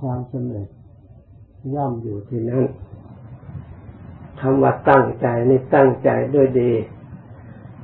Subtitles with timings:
[0.00, 0.68] ความสำเร็จ
[1.74, 2.64] ย่อมอยู่ที่นั้น
[4.40, 6.72] คำว่าตั้งใจนี่ตั้งใจด้วยดี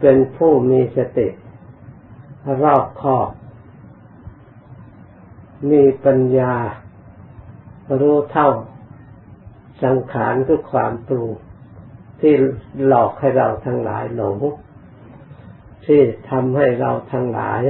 [0.01, 1.29] เป็นผู้มีสติ
[2.63, 3.29] รอบคอบ
[5.71, 6.55] มีปัญญา
[8.01, 8.51] รู้เท่า
[9.83, 11.31] สังขารทุกความปรุง
[12.21, 12.35] ที่
[12.87, 14.39] หลอกให้เราทั้งหลายหลง
[15.87, 17.61] ที่ทำให้เราทั้งหลาย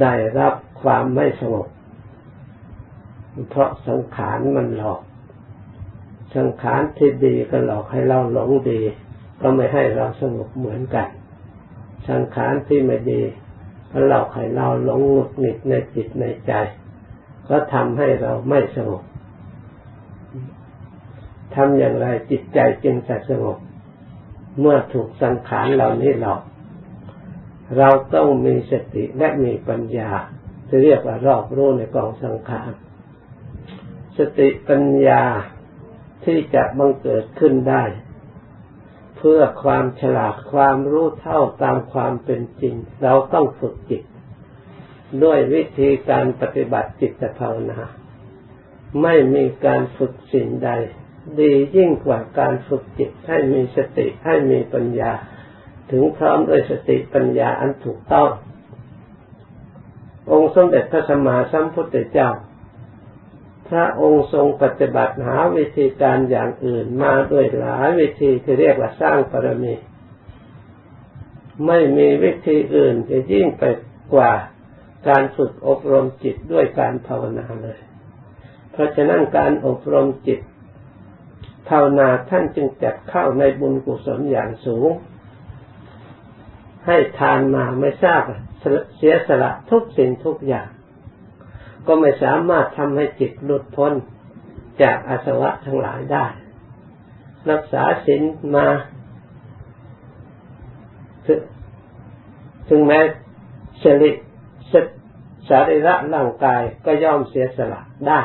[0.00, 1.66] ได้รับความไม่สงบ
[3.48, 5.00] เพราะสังขารมันหลอก
[6.36, 8.80] สังขารที่ดีก็หลอกให้เราหลงดี
[9.40, 11.08] ก็ไม่ให้เราสงบเหมือนกัน
[12.08, 13.22] สังขารที่ไม่ดี
[13.90, 16.52] ก็หลอกให้เราหลงหงุดหงิดในจิตในใจ
[17.48, 19.02] ก็ทำให้เราไม่สงบ
[21.54, 23.58] ทำอย่างไรจิตใจจึงจะสงบ
[24.60, 26.42] เมื่อถูกสังขารเหล่านี้หลอก
[27.78, 30.10] เราต้องมีสติและมีปัญญา
[30.68, 32.70] จะเรียกว่ารอบรู้ในกองสังขาร
[34.18, 35.22] สติปัญญา
[36.24, 37.84] ที่จะบังเกิดขึ้นได้
[39.16, 44.02] เพื่อความฉลาดความรู้เท่าตามความเป็นจริง เราต้องฝึกจิต
[45.24, 47.80] ด้วยวิธีการปฏิบัติจิตภาวนา
[49.02, 50.70] ไม่มีการฝึกสิ่งใด
[51.40, 55.12] ดียิ่งกว่าการฝึกจิตให้มีสติให้มีปัญญา
[55.90, 58.30] ถึงพร้อมด้วยสติปัญญาอันถูกต้อง
[60.32, 62.30] องค์สมเด็จพระสัมมาสัมพุทธเจ้า
[63.70, 69.74] พระองค์ทรงปฏิบัติหาวิธีการอย่างอื่นมาด้วยหลายวิธีที่เรียกว่าสร้างปรมี
[71.66, 73.62] ไม่มีวิธีอื่นจะยิ่งไป
[74.14, 74.32] กว่า
[75.08, 77.78] การฝึกอบรมจิตด้วยการภาวนาเลย
[78.72, 80.40] เพราะฉะนั้นการอบรมจิต
[81.68, 84.90] ภาวนาท่านจึงจัดเข้าในบุญกุศลอย่างสูง
[86.86, 88.22] ให้ทานมาไม่ทราบ
[88.96, 90.68] เสียสละทุกสิ่งทุกอย่าง
[91.88, 93.92] ก็ไม่สามารถทำให้จิตหลุดพ้น
[94.82, 96.26] จากอาสวะทั้งหลายได้
[97.50, 98.22] รักษาศีล
[98.56, 98.66] มา
[102.68, 103.00] ถึงแม้
[103.82, 104.10] สริ
[105.48, 108.20] สรีระร่างกายก็ย่อมเสียสละได้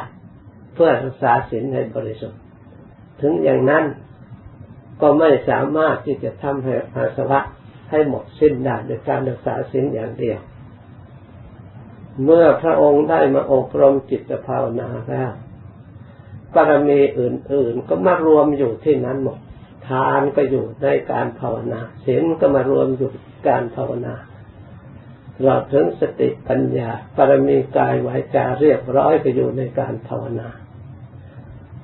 [0.74, 2.40] เพื่อรักษาศีลให้บริสุทธิ์
[3.22, 3.84] ถึงอย่างนั้น
[5.02, 7.40] ก็ไม่สามารถที่จะทำให้อาสวะ
[7.92, 10.40] ให้หมดสิ้นได้โดยการรักษาศีลอย่างเดียว
[12.24, 15.32] เมื่อพระองค์ได้มาอบรมจิตภาวนาแล้ว
[16.54, 19.40] บารมีอื่น ๆ ก็มารวมอยู่ที่นั้นหมด
[19.88, 23.12] ทานก็อยู่ในการภาวนาศีลก็มารวมอยู่
[23.48, 24.16] การภาวนา
[25.42, 30.50] เราถึงสติปัญญาบารมีกายวาจาเรียบร้อยก็อยู่ในการภาวนา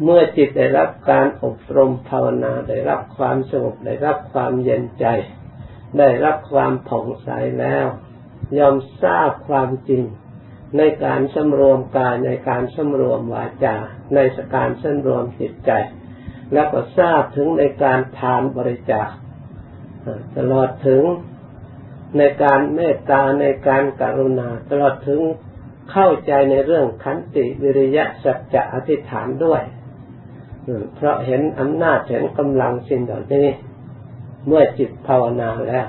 [0.03, 5.06] เมื่อจิตได้รับการอบรมภาวนาได้รับความสงบได้รับความเย็นใจ
[5.97, 7.29] ได้รับความผ่องใส
[7.59, 7.88] แล้ว
[8.57, 10.03] ยอมทราบความจริง
[10.77, 13.75] ในการสำรวมกายในการสำรวมวาจา
[14.16, 15.72] ในสการสำรวมจิตใจ
[16.53, 19.09] แล้วก็ทราบถึงในการทานบริจาค
[20.38, 21.03] ตลอดถึง
[22.17, 25.21] ในการเมตตาในการกรุณา ตลอดถึง
[25.91, 29.61] เข้าใจในเรื่องขันติวิริยะสัจจะอธิษฐานด้วย
[30.95, 33.47] เพราะเห็นอำนาจเห็นกำลังสิ่งเหล่านี้
[34.47, 35.88] เมื่อจิตภาวนาแล้ว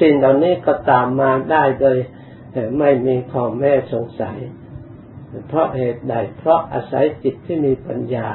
[0.00, 1.98] สิ่งเหล่านี้ก็ตามมาได้โดย
[2.78, 4.38] ไม่มีข้อแม่สงสัย
[5.48, 8.26] เพราะเหตุใด เพราะอาศัยจิตที่มีปัญญา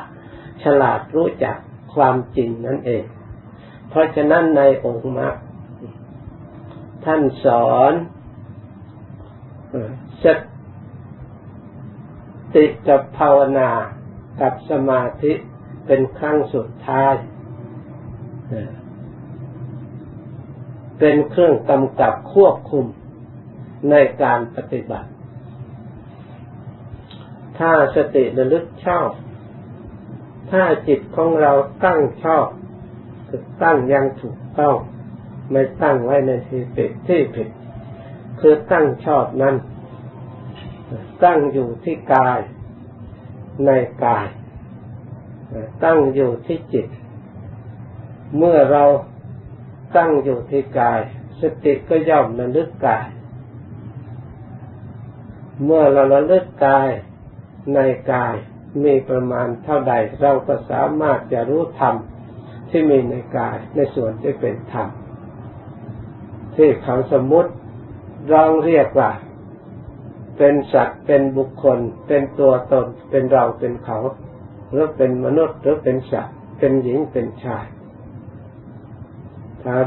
[0.64, 1.58] ฉลาดรู้จัก
[1.96, 3.04] ความจริงนั่นเอง
[3.90, 5.36] เพราะฉะนั้นในองค์มรรค
[7.06, 7.94] ท่านสอน
[10.24, 10.26] ส
[12.56, 13.70] ติกับภาวนา
[14.42, 15.34] กับสมาธิ
[15.86, 17.14] เป็นครั้งสุดท้าย
[21.00, 22.86] เป็นเครื่องกำกับควบคุม
[23.90, 25.10] ในการปฏิบัติ
[27.58, 29.10] ถ้าสติระลึกชอบ
[30.52, 31.54] ถ้าจิตของเรา
[31.86, 32.48] ตั้งชอบ
[33.28, 34.76] คือตั้งยังถูกต้อง
[35.52, 37.50] ไม่ตั้งไว้ในที่ผิดที่ผิด
[38.40, 39.56] คือตั้งชอบนั้น
[41.24, 42.40] ตั้งอยู่ที่กาย
[43.66, 43.72] ใน
[44.06, 44.28] กาย
[45.84, 46.88] ตั้งอยู่ที่จิต
[48.38, 48.84] เมื่อเรา
[49.96, 51.00] ตั้งอยู่ที่กาย
[51.42, 53.08] สติก็ย่อมระลึกกาย
[55.64, 56.90] เมื่อเราระลึกกาย
[57.74, 57.80] ใน
[58.14, 58.36] กาย
[58.84, 61.96] มีประมาณเท่าใด เราก็สามารถจะรู้ธรรม
[62.70, 64.90] ที่มีในกายในส่วนที่เป็นธรรม
[66.56, 67.52] ที่เขาสมมติ
[68.34, 69.12] รองเรียกว่า
[70.38, 73.98] เป็นสัตว์เป็นบุคคล เป็นตัวตนเป็นเราเป็นเขา
[74.70, 77.66] หรือเป็นมนุษย์หรือเป็นสัตว์ เป็นหญิงเป็นชาย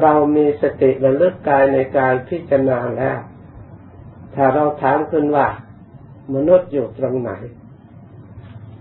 [0.03, 3.19] เรามีสติระลึกกายในการพิจารณาแล้ว
[4.35, 5.47] ถ้าเราถามขึ้นว่า
[6.35, 7.31] มนุษย์อยู่ตรงไหน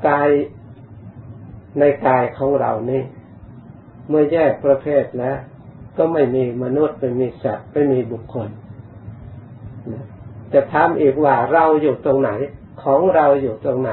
[0.07, 0.29] กาย
[1.79, 3.03] ในกายของเรานี่
[4.09, 5.37] เมื่อแยกประเภทแล้ว
[5.97, 8.49] ก็ไม่มีมนุษย์ไม่มีสัตว์ไม่มีบุคคล
[10.53, 12.31] จะถามอีกว่าเราอยู่ตรงไหน
[12.83, 13.91] ของเราอยู่ตรงไหน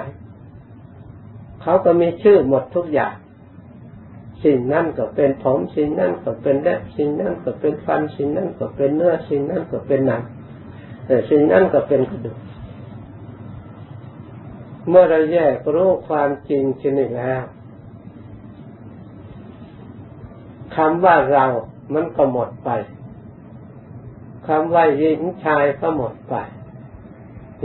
[1.63, 3.15] เขาก็มีชื่อหมดทุกอย่าง
[4.43, 10.23] สิ่งนั่นก็เป็นผมสิ่งนั่นก็เป็นเล็บสิ่งนั่นก็เป็นฟันสิ่งนั่นก็เป็นเนื้อสิ่งนั่นก็เป็นหนัง
[11.07, 12.39] แต่สิ่งนั่นก็เป็นกระดูก
[14.89, 17.43] เมื่อเราแยกรู้ความจริงชนิดแล้ว
[20.77, 21.47] คำว่าเรา
[21.95, 22.71] มันก็หมดไป
[24.47, 26.35] คำว่าหญิงชายก็หมดไป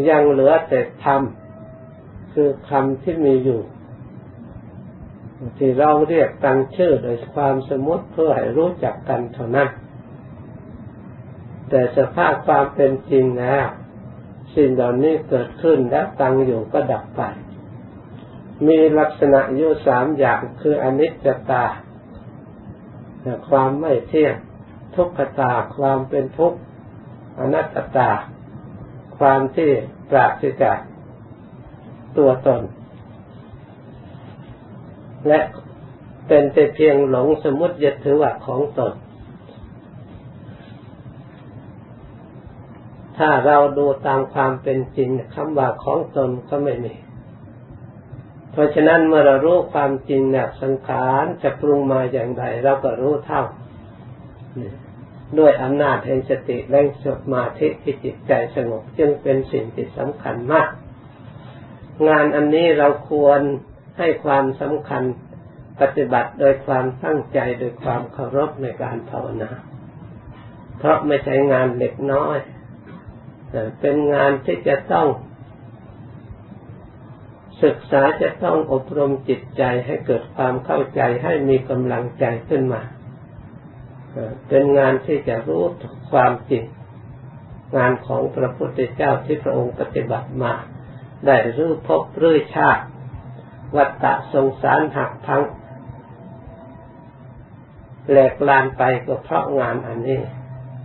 [0.10, 1.22] ยังเหลือแต่ธรรม
[2.34, 3.62] คือคำที่มีอยู่
[5.58, 9.70] ที่เราเรียกตั้งชื่อโดยความสมมติเพื่อให้รู้จักกันเท่านั้น
[11.70, 13.66] แต่สภาพความเป็นจริงแล้ว
[14.56, 17.22] สิ่งเหล่านี้เกิดขึ้นแล้วตั้งอยู่ก็ดับไป
[18.68, 21.66] มีลักษณะอยู่สามอย่างคืออนิจจตา
[23.50, 24.36] ความไม่เที่ยง
[24.96, 26.60] ทุกขตา ความเป็นทุกข์
[27.40, 28.12] อนัตตา
[29.18, 29.72] ความที่
[30.10, 30.80] ปราศจาก
[32.18, 32.62] ตัวตน
[35.28, 35.40] และ
[36.28, 38.94] เป็นแต่เพียงหลงสมมติยึดถือว่าของตน
[43.18, 46.96] ถ้าเราดูตามความเป็นจริงคำว่าของตนก็ไม่มี
[48.52, 53.44] เพราะฉะนั้นเมื่อเรารู้ความจริงเนี่ยสังขารจะปรุงมาอย่างไรเราก็รู้เท่า
[55.40, 60.70] ด้วยอำนาจแห่งสติและสมาธิที่จิตใจสงบจึงเป็นสิ่งที่สำคัญมาก
[62.08, 63.42] งานอันนี้เราควร
[64.00, 65.04] ให้ความสำคัญ
[65.82, 69.52] ปฏิบัติโดยความตั้งใจโดยความเคารพในการภาวนา
[70.78, 72.38] เพราะไม่ใช่งานเล็กน้อย
[73.50, 75.08] แต่เป็นงานที่จะต้อง
[77.64, 82.82] ศึกษาจะต้องอบรมจิตใจให้เกิดความเข้าใจให้มีกำลังใจขึ้นมา
[84.48, 85.64] เป็นงานที่จะรู้
[86.12, 86.64] ความจริง
[87.78, 90.54] งานของพระพุทธเจ้าที่พระองค์ปฏิบัติมา
[91.26, 92.84] ได้รู้พบรู้ชาติ
[93.76, 95.42] วัฏฏะสงสารหักพัง
[98.10, 100.22] แหลกลานไปก็เพราะงานอันนี้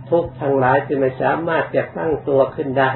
[0.09, 2.91] ทุกทั้งหลายที่ไม่สามารถจะตั้งตัวขึ้นได้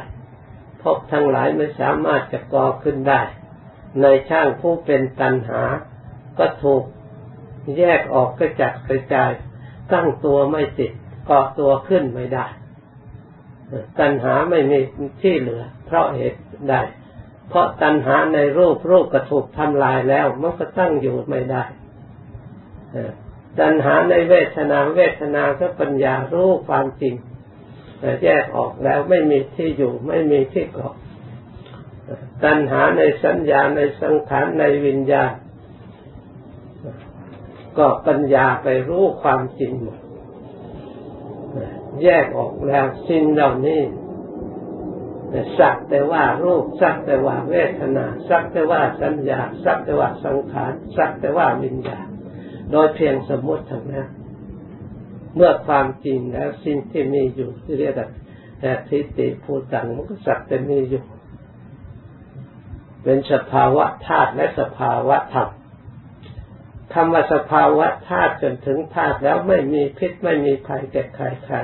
[0.82, 3.22] พบทั้งหลายไม่สามารถจะก่อขึ้นได้
[4.02, 5.64] ในช่างผู้เป็นตันหา
[6.38, 6.84] ก็ถูก
[7.78, 9.32] แยกออกกระจัดกระจาย
[9.94, 10.92] ตั้งตัวไม่ติด
[11.26, 12.46] เกาะตัวขึ้นไม่ได้
[14.00, 14.80] ตัณหาไม่มี
[15.22, 16.76] ที่เหลือ เพราะเหตุใด
[17.50, 21.64] เพราะตัณหาในรูปรูปกระถูกทำลายแล้วมันก็ตั้งอยู่ไม่ได้
[23.60, 27.16] ตัณหาในเวทนาเวทนาก็ปัญญารู้ความจริง
[28.24, 30.94] แยกออกแล้วไม่มีที่อยู่ไม่มีที่เกาะ
[32.44, 35.32] ตัณหาในสัญญาในสังขารในวิญญาณ
[37.78, 40.00] ก็ปัญญาไปรู้ความจริงหมด
[42.04, 43.82] แยกออกแล้วสิ่งเหล่านี้
[45.60, 52.08] สักแต่ว่ารูปสักแต่ว่าเวทนาสักแต่ว่าสัญญาสักแต่ว่าสังขารสักแต่ว่าวิญญาณ
[52.72, 54.08] โดยเพียงสมมติทั้งนั้น
[55.36, 57.94] เมื่อความจริงแล้วสิ่งที่มีอยู่ที่เรียก
[58.62, 61.04] แต่ทิฏฐิภูตังมันก็สักแต่มีอยู่
[63.04, 65.50] เป็นสภาวะธาตุและสภาวะธรรม
[66.94, 71.56] คำว่าสภาวะธาตุจนถึงธาตุแล้วไม่มีพิษไม่มีภัยแก่ใครใคร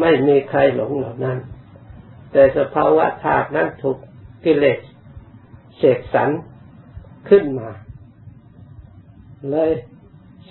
[0.00, 1.38] ไม่มีใครหลงเหล่านั้น
[2.32, 3.98] แต่สภาวะธาตุนั้นถูก
[4.44, 4.80] กิเลส
[5.76, 6.30] เสกสรร
[7.28, 7.70] ขึ้นมา
[9.50, 9.72] เลย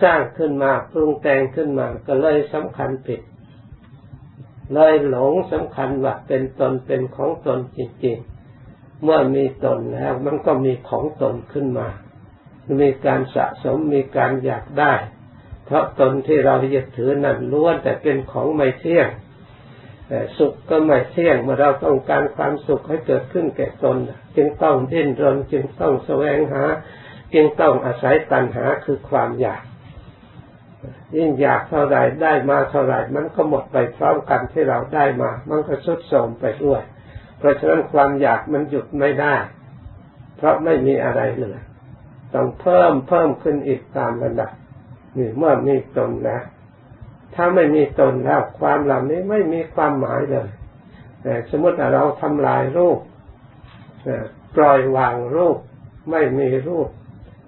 [0.01, 3.21] สร้างขึ้นมาปรุงแต่งขึ้นมาก็เลยสำคัญผิด
[4.73, 11.87] เลยหลงสำคัญว่าเป็นตนเป็นของตนจริงๆ เมื่อมีตนแล้วมันก็มีของตนขึ้นมา
[12.79, 14.93] มีการสะสมมีการอยากได้
[15.65, 19.07] เพราะตนที่เรายึดถือนั้นล้วนแต่เป็นของไม่เที่ยง
[20.13, 23.97] แต่สุขก็ไม่เที่ยงเมื่อเราต้องการความสุขให้เกิดขึ้นแก่ตน
[24.35, 26.63] จึงต้องดิ้นรนจึงต้องแสวงหา
[27.33, 29.63] จึงต้องอาศัยตัณหาคือความอยาก
[31.15, 36.81] ยิ่งอยากเท่าไรได้มาเท่าไรมันก็หมดไปพร้อมกันที่เราได้มา มันก็สุดโทมไปด้วย
[37.37, 39.35] เพราะฉะนั้นความอยากมันหยุดไม่ได้
[40.37, 41.59] เพราะไม่มีอะไรเลย
[42.33, 44.51] ต้องเพิ่มเพิ่มขึ้นอีกตามระดับ
[45.17, 46.43] นี่เมื่อมีตนแล้ว
[47.35, 50.47] ถ้าไม่มีตนแล้วความเหล่านี้ไม่มีความหมายเลย
[51.49, 52.99] สมมติเราทำลายรูป
[54.55, 55.57] ปล่อยวางรูป
[56.11, 56.89] ไม่มีรูป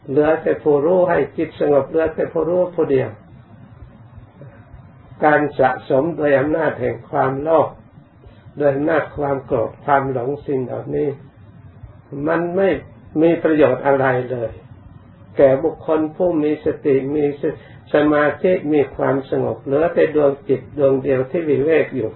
[0.10, 3.10] เหลือแต่ผู้รู้ให้จิตสงบเหลือแต่ผู้รู้ผู้เดียว
[5.26, 7.70] การสะสมโดยอำนาจแห่งความโลภ
[8.58, 11.10] โดยอำนาจความโกรธความหลงสิ่งเหล่านี้
[12.28, 12.70] มันไม่
[13.22, 14.52] มีประโยชน์อะไรเลย
[15.38, 17.44] แก่บุคคลผู้มีสติมีส
[17.94, 22.12] สมาธิมีความสงบเหลือแต่ดวงจิตดวงเดียวที่วิเวกอยู่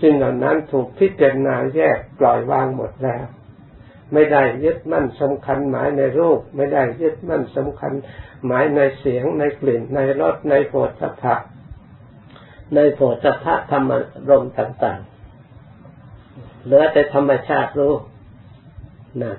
[0.00, 3.24] สิ่งเหล่านั้นถูกพิจารณาแยกปล่อยวางหมดแล้ว
[4.12, 7.92] ไม่ได้ยึดมั่นสำคัญหมายในรูป ไม่ได้ยึดมั่นสำคัญ
[8.46, 11.34] หมายในเสียงในกลิ่น ในรสในโผฏฐัพพะ
[12.74, 13.90] ในโผฏฐัพพะธรรม
[14.28, 17.94] รมต่างๆเหลือแต่ธรรมชาติรู้
[19.22, 19.36] นะ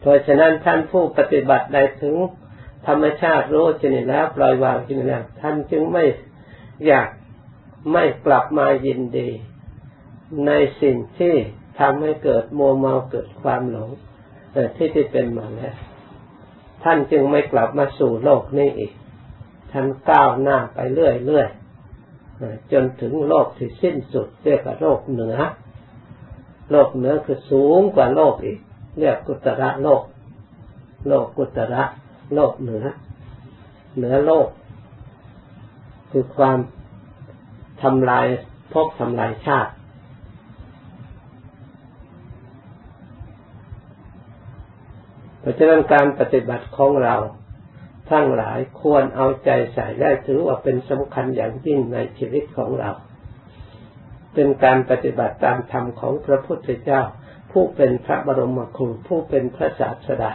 [0.00, 2.14] เพราะฉะนั้นท่านผู้ปฏิบัติได้ถึง
[2.86, 6.04] ธรรมชาติรู้ชนิดแล้วปล่อยวางชนิดแล้วท่านจึงไม่
[6.86, 7.08] อยาก
[7.92, 9.28] ไม่กลับมายินดี
[10.46, 10.52] ใน
[10.82, 11.34] สิ่งที่
[11.78, 13.90] ทำให้เกิดมัวเมาเกิดความหลง
[14.76, 15.74] ที่ที่เป็นมาแล้ว
[16.84, 18.92] ท่านจึงไม่กลับมาสู่โลกนี้อีก
[19.72, 25.38] ท่านก้าวหน้าไปเรื่อยๆจนถึงโลกที่สิ้นสุดเรียกว่าโลกเหนือ
[26.70, 28.58] โลกเหนือคือสูงกว่าโลกอีก
[28.98, 30.02] เรียกกุตระโลก
[31.08, 31.82] โลกกุตระ
[32.34, 32.84] โลกเหนือ
[33.96, 34.48] เหนือโลก
[36.10, 36.58] คือความ
[37.82, 38.26] ทำลาย
[38.72, 39.72] พบทำลายชาติ
[45.40, 47.16] เพราะฉะนั้นการปฏิบัติของเรา
[48.10, 52.90] ทั้งหลายควรเอาใจใส่ได้ถือว่าเป็นสำคัญอย่างยิ่งในชีวิตของเรา
[54.34, 57.02] เป็นการปฏิบัติตามธรรมของพระพุทธเจ้า
[57.52, 60.32] ผู้เป็นพระบรมครูผู้เป็นพระศาสดา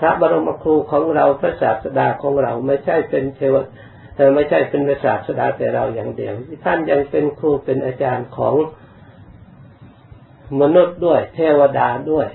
[0.00, 3.56] พระบรมครูของเราพระศาสดาของเราไม่ใช่เป็นเทว
[4.14, 8.54] แต่ไม่ใช่เป็นศาสดาแต่เราอย่างเดียว ท่านยังเป็นครูเป็นอาจารย์ของ
[10.60, 12.28] มนุษย์ด้วยเทวดาด้วย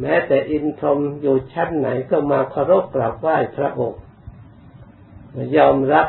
[0.00, 4.00] แม้แต่อินทรมอยู่ชั้นไหนก็มาเคารพกราบไหว้พระองค์
[5.56, 6.08] ยอมรับ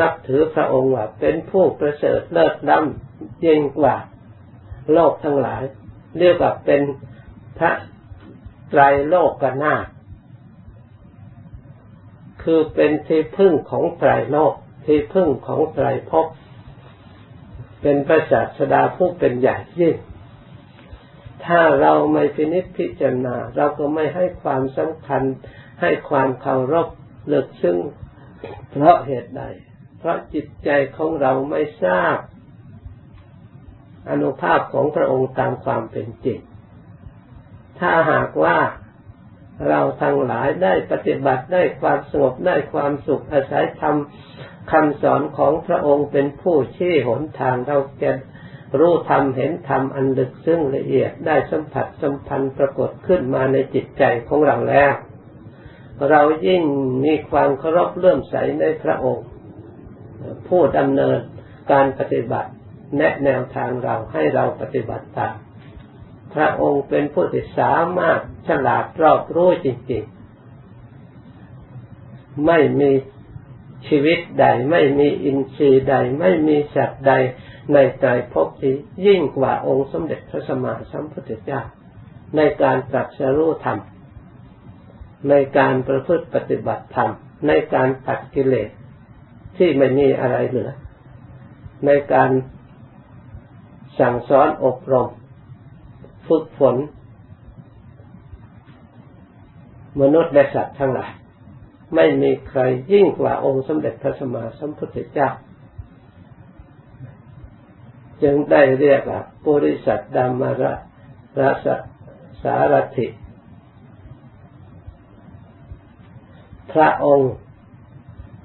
[0.00, 3.96] นับถือพระองค์ว่าเป็นผู้ประเสริฐเลิศล้ำยิ่งกว่า
[4.92, 5.62] โลกทั้งหลาย
[6.18, 6.82] เรียกว่าเป็น
[7.58, 7.72] พระ
[8.70, 9.86] ไตรโลกกนาถ
[12.42, 14.54] คือเป็นที่พึ่งของไตรโลก
[14.84, 16.26] ที่พึ่งของไตรภพ
[17.82, 19.96] เป็นพระศาสดาผู้เป็นใหญ่ยิ่ง
[21.44, 25.22] ถ้าเราไม่พินิจพิจารณา เราก็ไม่ให้ความสำคัญ
[25.80, 26.88] ให้ความเคารพ
[27.28, 27.76] เลือกซึ่ง
[28.70, 29.42] เพราะเหตุใด
[29.98, 32.18] เพราะจิตใจของเราไม่ทราบ
[34.10, 36.40] อนุภาพของพระองค์ตามความเป็นจริง
[37.80, 38.58] ถ้าหากว่า
[39.68, 43.96] เราทั้งหลายได้ปฏิบัติได้ความสงบได้ความสุขอาศัยธรรม
[44.72, 48.10] คำสอนของพระองค์เป็นผู้ชี้หนทางเราจะ
[48.78, 54.92] รู้ธรรมเห็นธรรมอันลึกซึ้งละเอียดได้สัมผัสสัมพันธ์ปรากฏขึ้นมาในจิตใจของเราแล้ว
[56.10, 56.62] เรายิ่ง
[57.04, 59.26] มีความเคารพเลื่อมใสในพระองค์
[60.48, 61.18] ผู้ดำเนิน
[61.72, 62.50] การปฏิบัติ
[62.96, 65.34] แนะแนวทางเราให้เราปฏิบัติตาม
[66.36, 72.90] พระองค์เป็นผู้ที่สามารถฉลาดรอบรู้จริงๆ ไม่มี
[73.88, 77.12] ชีวิตใด ไม่มีอินทรีย์ใด ไม่มีสัตว์ใด
[77.72, 78.74] ในใจพบที่
[79.06, 81.60] ยิ่งกว่าองค์สมเด็จพระสัมมาสัมพุทธเจ้า
[82.36, 83.78] ในการตรัสรู้ธรรม
[85.28, 87.10] ในการประพฤติปฏิบัติธรรม
[87.46, 88.70] ในการตัดกิเลส
[89.56, 90.70] ที่ไม่มีอะไรเหลือ
[91.86, 92.30] ในการ
[94.00, 95.08] สั่งสอนอบรม
[96.28, 96.76] ฝึกฝน
[100.00, 101.12] มนุษย์และสัตว์ทั้งหลาย
[101.94, 102.60] ไม่มีใคร
[102.92, 105.30] ยิ่งกว่าองค์สมเด็จพระสัมมาสัมพุทธเจ้า
[108.22, 110.72] จึงได้เรียกว่าบริสัทดามาระ
[111.40, 111.66] รัส
[112.42, 113.06] สารถิ
[116.72, 117.32] พระองค์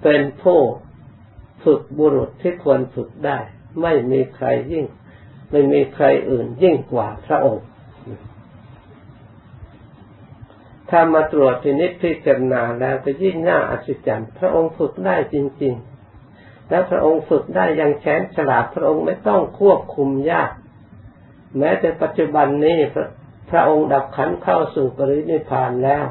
[0.03, 0.59] เป็นผู้
[1.63, 3.37] ฝึกบุรุษที่ควรฝึกได้
[3.81, 4.85] ไม่มีใครยิ่ง
[5.51, 7.65] ไม่มีใครอื่นยิ่งกว่าพระองค์
[10.89, 15.75] ถ้ามาตรวจพินิจพิจารณาแล้วจะยิ่งน่าอัศจรรย์ พระองค์ฝึกได้จริง
[16.21, 20.51] ๆ และพระองค์ฝึกได้อย่างแข็งฉลาด พระองค์ไม่ต้องควบคุมยาก
[21.57, 23.07] แม้แต่ปัจจุบันนี้พระ
[23.51, 26.05] พระองค์ดับขันเข้าสู่ปรินิพานแล้ว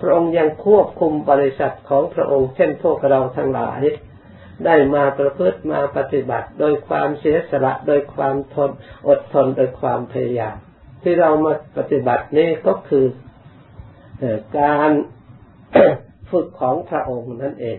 [0.00, 3.80] พระองค์ยังควบคุมบริษัทของพระองค์ เช่นพวกเราทั้งหลาย
[4.64, 8.70] ได้มาประพฤติมาปฏิบัติ โดยความเสียสละ โดยความทน
[9.08, 10.56] อดทน โดยความพยายาม
[11.02, 13.06] ที่เรามาปฏิบัตินี้ก็คือ
[14.58, 14.90] การ
[16.30, 17.78] ฝึกของพระองค์นั่นเอง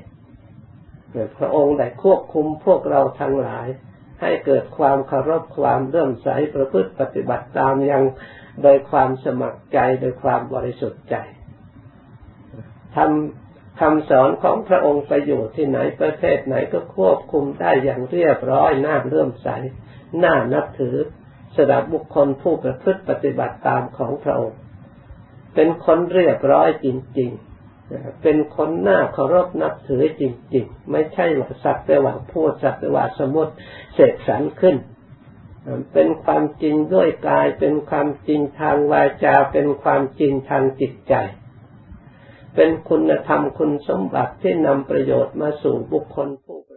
[1.37, 3.67] พระองค์ได้ควบคุมพวกเราทั้งหลาย
[4.21, 8.03] ให้เกิดความเคารพความเลื่มใสประพฤติปฏิบัติตามยัง
[8.63, 11.15] โดยความสมัครใจโดยความบริสุทธิ์ใจ
[12.95, 19.49] ทำคำสอนของพระองค์ไปอยู่ที่ไหนประเทศไหนก็ควบคุมได้อย่างเรียบร้อยน่าเลื่มใส
[20.23, 20.95] น่านับถือ
[21.55, 24.60] สำหรับบุคคลผู้ประพฤติปฏิบัติตามของพระองค์
[25.55, 26.88] เป็นคนเรียบร้อยจ
[27.20, 30.24] ริง ๆ เป็นคนหน้าเคารพนับถือจ
[30.55, 33.53] ริง ๆ ไม่ใช่ว่าสักแต่ว่าพูดสักแต่ว่าสมมติ
[33.93, 34.75] เสกสรรขึ้น
[35.93, 41.13] เป็นความจริงด้วยกาย เป็นความจริงทางวาจา เป็นความจริงทางจิตใจ
[42.55, 46.70] เป็นคุณธรรมคุณสมบัติที่นำประโยชน์มาสู่บุคคลผู้